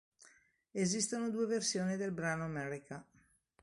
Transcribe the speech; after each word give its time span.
Esistono 0.71 1.29
due 1.29 1.45
versioni 1.45 1.95
del 1.95 2.11
brano 2.11 2.43
Amerika. 2.45 3.07